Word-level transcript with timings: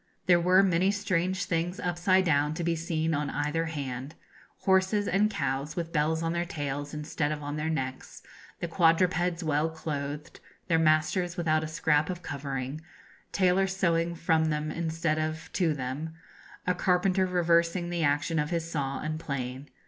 There 0.25 0.39
were 0.39 0.63
many 0.63 0.89
strange 0.89 1.43
things 1.45 1.79
upside 1.79 2.25
down 2.25 2.55
to 2.55 2.63
be 2.63 2.75
seen 2.75 3.13
on 3.13 3.29
efther 3.29 3.67
hand 3.67 4.15
horses 4.61 5.07
and 5.07 5.29
cows 5.29 5.75
with 5.75 5.91
bells 5.93 6.23
on 6.23 6.33
their 6.33 6.43
tails 6.43 6.91
instead 6.91 7.31
of 7.31 7.43
on 7.43 7.55
their 7.55 7.69
necks, 7.69 8.23
the 8.61 8.67
quadrupeds 8.67 9.43
well 9.43 9.69
clothed, 9.69 10.39
their 10.67 10.79
masters 10.79 11.37
without 11.37 11.63
a 11.63 11.67
scrap 11.67 12.09
of 12.09 12.23
covering, 12.23 12.81
tailors 13.31 13.77
sewing 13.77 14.15
from 14.15 14.45
them 14.45 14.71
instead 14.71 15.19
of 15.19 15.53
to 15.53 15.71
them, 15.75 16.15
a 16.65 16.73
carpenter 16.73 17.27
reversing 17.27 17.91
the 17.91 18.01
action 18.03 18.39
of 18.39 18.49
his 18.49 18.67
saw 18.71 19.01
and 19.01 19.19
plane. 19.19 19.69